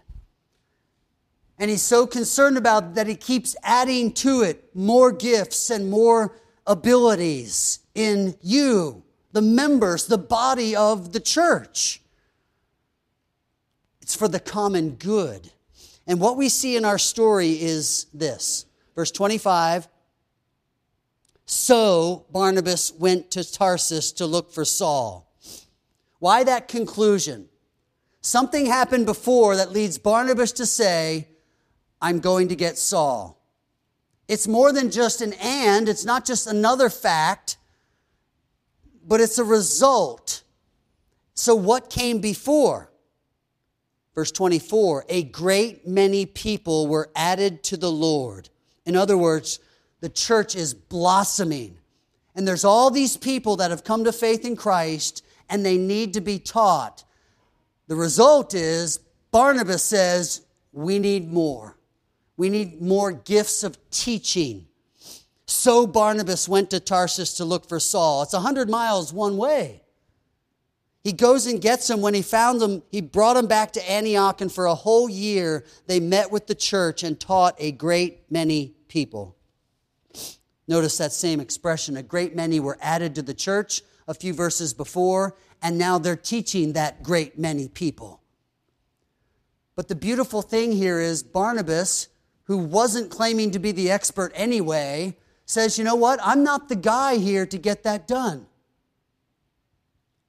[1.58, 6.36] And he's so concerned about that he keeps adding to it more gifts and more
[6.66, 9.02] abilities in you,
[9.32, 12.02] the members, the body of the church.
[14.02, 15.50] It's for the common good.
[16.06, 18.66] And what we see in our story is this.
[18.94, 19.88] Verse 25
[21.46, 25.32] So Barnabas went to Tarsus to look for Saul.
[26.18, 27.48] Why that conclusion?
[28.20, 31.28] Something happened before that leads Barnabas to say,
[32.00, 33.40] I'm going to get Saul.
[34.28, 37.56] It's more than just an and, it's not just another fact,
[39.06, 40.42] but it's a result.
[41.34, 42.90] So, what came before?
[44.14, 48.48] Verse 24 A great many people were added to the Lord.
[48.84, 49.60] In other words,
[50.00, 51.78] the church is blossoming.
[52.34, 56.14] And there's all these people that have come to faith in Christ and they need
[56.14, 57.04] to be taught.
[57.88, 60.42] The result is Barnabas says,
[60.72, 61.76] We need more.
[62.36, 64.66] We need more gifts of teaching.
[65.46, 68.22] So Barnabas went to Tarsus to look for Saul.
[68.22, 69.82] It's a 100 miles one way.
[71.02, 72.00] He goes and gets him.
[72.00, 75.64] When he found him, he brought him back to Antioch, and for a whole year
[75.86, 79.36] they met with the church and taught a great many people.
[80.66, 81.96] Notice that same expression.
[81.96, 86.16] A great many were added to the church a few verses before, and now they're
[86.16, 88.20] teaching that great many people.
[89.76, 92.08] But the beautiful thing here is Barnabas
[92.46, 96.18] who wasn't claiming to be the expert anyway, says, you know what?
[96.22, 98.46] I'm not the guy here to get that done.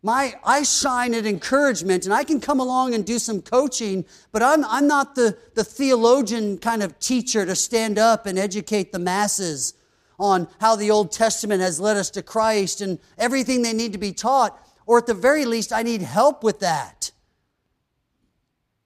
[0.03, 4.43] My, I shine at encouragement and I can come along and do some coaching, but
[4.43, 8.99] I'm, I'm not the, the theologian kind of teacher to stand up and educate the
[8.99, 9.74] masses
[10.20, 13.99] on how the Old Testament has led us to Christ and everything they need to
[13.99, 14.57] be taught.
[14.86, 16.97] Or at the very least, I need help with that.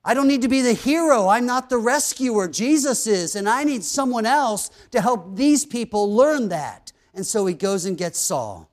[0.03, 1.27] I don't need to be the hero.
[1.27, 2.47] I'm not the rescuer.
[2.47, 3.35] Jesus is.
[3.35, 6.91] And I need someone else to help these people learn that.
[7.13, 8.69] And so he goes and gets Saul.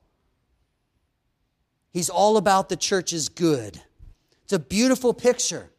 [1.92, 3.82] He's all about the church's good.
[4.44, 5.70] It's a beautiful picture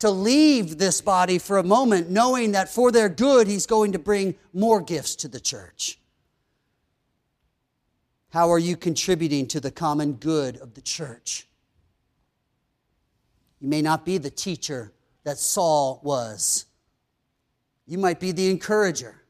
[0.00, 3.98] to leave this body for a moment, knowing that for their good, he's going to
[3.98, 5.98] bring more gifts to the church.
[8.30, 11.48] How are you contributing to the common good of the church?
[13.64, 14.92] You may not be the teacher
[15.22, 16.66] that Saul was.
[17.86, 19.22] You might be the encourager.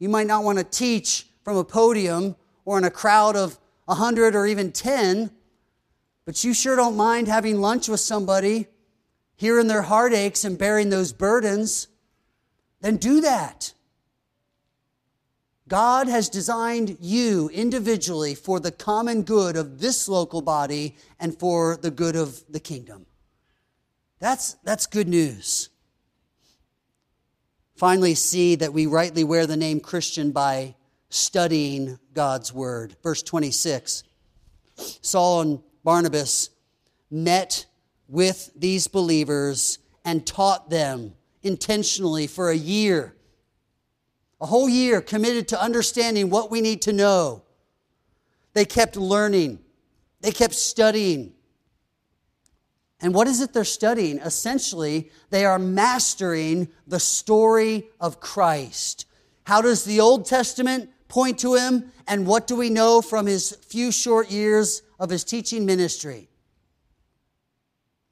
[0.00, 2.34] You might not want to teach from a podium
[2.64, 5.30] or in a crowd of 100 or even 10,
[6.24, 8.66] but you sure don't mind having lunch with somebody,
[9.36, 11.86] hearing their heartaches and bearing those burdens.
[12.80, 13.72] Then do that.
[15.68, 21.76] God has designed you individually for the common good of this local body and for
[21.76, 23.06] the good of the kingdom.
[24.20, 25.70] That's, that's good news.
[27.74, 30.76] Finally, see that we rightly wear the name Christian by
[31.10, 32.96] studying God's word.
[33.02, 34.04] Verse 26
[34.76, 36.50] Saul and Barnabas
[37.10, 37.66] met
[38.08, 43.15] with these believers and taught them intentionally for a year
[44.40, 47.42] a whole year committed to understanding what we need to know.
[48.52, 49.60] They kept learning,
[50.20, 51.32] they kept studying.
[53.00, 54.18] And what is it they're studying?
[54.18, 59.04] Essentially, they are mastering the story of Christ.
[59.44, 61.92] How does the Old Testament point to him?
[62.08, 66.30] And what do we know from his few short years of his teaching ministry?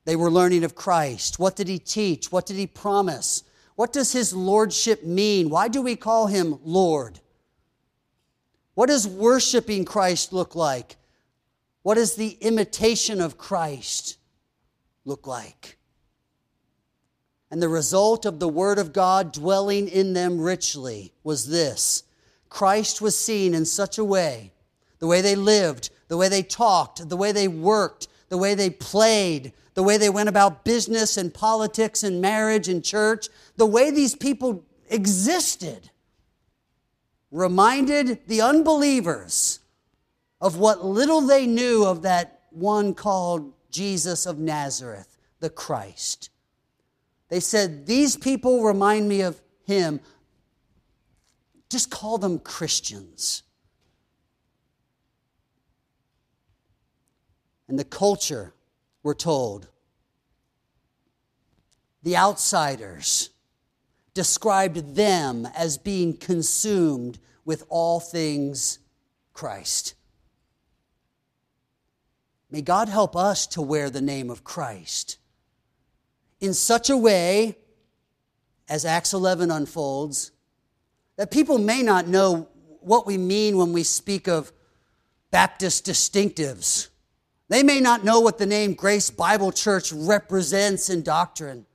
[0.04, 1.38] They were learning of Christ.
[1.38, 2.30] What did he teach?
[2.30, 3.42] What did he promise?
[3.76, 5.50] What does his lordship mean?
[5.50, 7.20] Why do we call him Lord?
[8.74, 10.96] What does worshiping Christ look like?
[11.82, 14.16] What does the imitation of Christ
[15.04, 15.78] look like?
[17.50, 22.04] And the result of the Word of God dwelling in them richly was this
[22.48, 24.52] Christ was seen in such a way,
[24.98, 28.70] the way they lived, the way they talked, the way they worked, the way they
[28.70, 33.90] played, the way they went about business and politics and marriage and church, the way
[33.90, 35.90] these people existed
[37.30, 39.58] reminded the unbelievers
[40.40, 46.30] of what little they knew of that one called Jesus of Nazareth, the Christ.
[47.28, 50.00] They said, These people remind me of him.
[51.68, 53.42] Just call them Christians.
[57.66, 58.52] And the culture,
[59.04, 59.68] we're told,
[62.02, 63.30] the outsiders
[64.14, 68.80] described them as being consumed with all things
[69.32, 69.94] Christ.
[72.50, 75.18] May God help us to wear the name of Christ
[76.40, 77.56] in such a way,
[78.68, 80.30] as Acts 11 unfolds,
[81.16, 82.48] that people may not know
[82.80, 84.52] what we mean when we speak of
[85.30, 86.88] Baptist distinctives.
[87.48, 91.66] They may not know what the name Grace Bible Church represents in doctrine.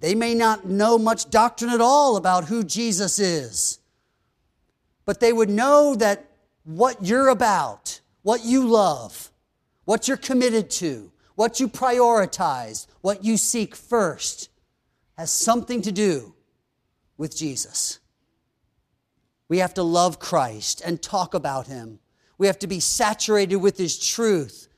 [0.00, 3.78] They may not know much doctrine at all about who Jesus is.
[5.04, 6.30] But they would know that
[6.64, 9.30] what you're about, what you love,
[9.84, 14.48] what you're committed to, what you prioritize, what you seek first,
[15.18, 16.34] has something to do
[17.16, 17.98] with Jesus.
[19.48, 21.98] We have to love Christ and talk about him.
[22.38, 24.68] We have to be saturated with his truth.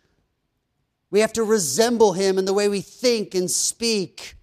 [1.10, 4.34] We have to resemble him in the way we think and speak.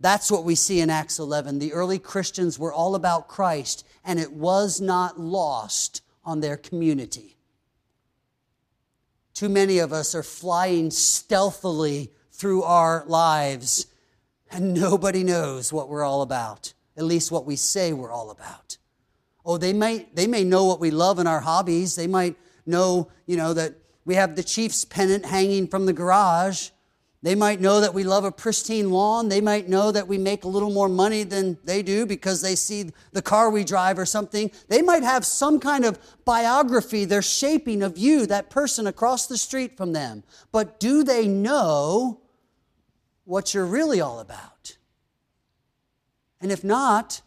[0.00, 1.60] That's what we see in Acts 11.
[1.60, 7.36] The early Christians were all about Christ, and it was not lost on their community.
[9.32, 13.86] Too many of us are flying stealthily through our lives,
[14.50, 18.76] and nobody knows what we're all about, at least what we say we're all about.
[19.44, 21.96] Oh, they may, they may know what we love in our hobbies.
[21.96, 23.74] They might know, you know, that
[24.04, 26.70] we have the Chiefs pennant hanging from the garage.
[27.22, 29.28] They might know that we love a pristine lawn.
[29.28, 32.56] They might know that we make a little more money than they do because they
[32.56, 34.50] see the car we drive or something.
[34.68, 39.38] They might have some kind of biography they're shaping of you, that person across the
[39.38, 40.24] street from them.
[40.50, 42.20] But do they know
[43.24, 44.76] what you're really all about?
[46.40, 47.22] And if not,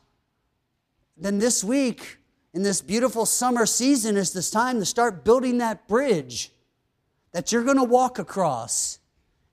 [1.18, 2.18] then this week,
[2.54, 6.52] in this beautiful summer season, is this time to start building that bridge
[7.32, 9.00] that you're going to walk across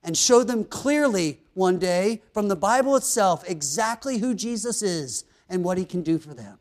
[0.02, 5.62] and show them clearly one day from the Bible itself exactly who Jesus is and
[5.62, 6.58] what he can do for them.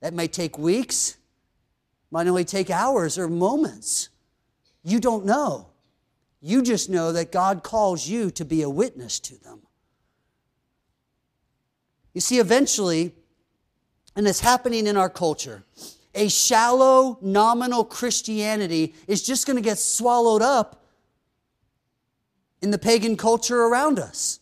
[0.00, 1.16] That may take weeks,
[2.10, 4.10] might only take hours or moments.
[4.82, 5.70] You don't know.
[6.40, 9.62] You just know that God calls you to be a witness to them.
[12.14, 13.12] You see, eventually,
[14.16, 15.64] and it's happening in our culture,
[16.14, 20.84] a shallow, nominal Christianity is just going to get swallowed up
[22.62, 24.40] in the pagan culture around us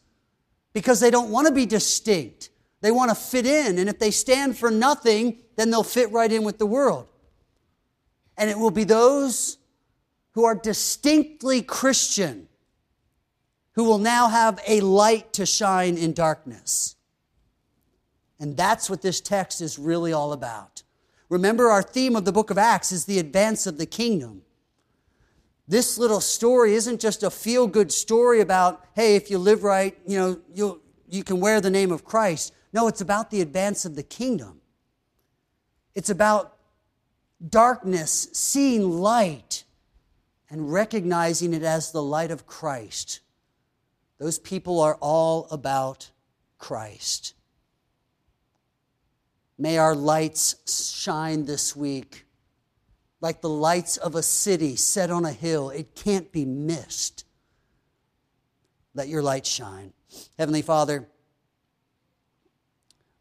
[0.75, 2.51] because they don't want to be distinct.
[2.83, 3.79] They want to fit in.
[3.79, 7.09] And if they stand for nothing, then they'll fit right in with the world.
[8.37, 9.57] And it will be those
[10.33, 12.49] who are distinctly Christian
[13.73, 16.97] who will now have a light to shine in darkness.
[18.43, 20.83] And that's what this text is really all about.
[21.29, 24.43] Remember, our theme of the book of Acts is the advance of the kingdom.
[25.69, 29.97] This little story isn't just a feel good story about, hey, if you live right,
[30.09, 32.53] you know, you you can wear the name of Christ.
[32.73, 34.61] No, it's about the advance of the kingdom.
[35.95, 36.57] It's about
[37.49, 39.63] darkness seeing light
[40.51, 43.21] and recognizing it as the light of Christ.
[44.19, 46.11] Those people are all about
[46.59, 47.35] Christ.
[49.59, 52.25] May our lights shine this week
[53.23, 55.71] like the lights of a city set on a hill.
[55.71, 57.25] It can't be missed.
[58.95, 59.93] Let your light shine.
[60.37, 61.09] Heavenly Father,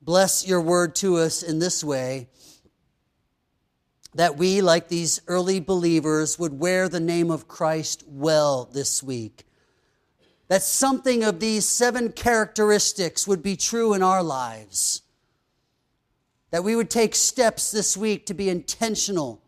[0.01, 2.27] bless your word to us in this way
[4.13, 9.45] that we, like these early believers, would wear the name of Christ well this week.
[10.49, 15.03] That something of these seven characteristics would be true in our lives.
[16.51, 19.41] That we would take steps this week to be intentional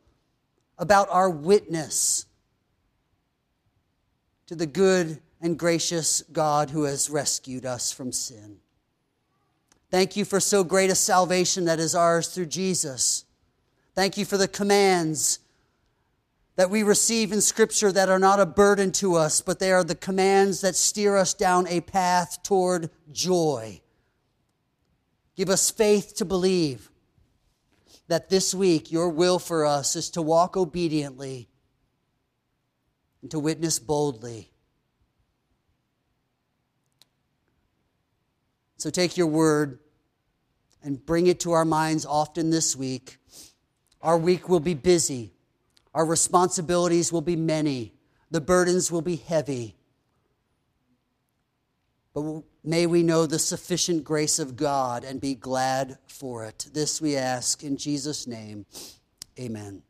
[0.77, 2.25] about our witness
[4.47, 8.57] to the good and gracious God who has rescued us from sin.
[9.91, 13.25] Thank you for so great a salvation that is ours through Jesus.
[13.93, 15.39] Thank you for the commands
[16.55, 19.83] that we receive in Scripture that are not a burden to us, but they are
[19.83, 23.81] the commands that steer us down a path toward joy.
[25.35, 26.89] Give us faith to believe
[28.07, 31.49] that this week your will for us is to walk obediently
[33.21, 34.51] and to witness boldly.
[38.77, 39.79] So take your word
[40.83, 43.17] and bring it to our minds often this week.
[44.01, 45.31] Our week will be busy,
[45.93, 47.93] our responsibilities will be many,
[48.29, 49.77] the burdens will be heavy.
[52.13, 56.67] But may we know the sufficient grace of God and be glad for it.
[56.73, 58.65] This we ask in Jesus' name.
[59.39, 59.83] Amen.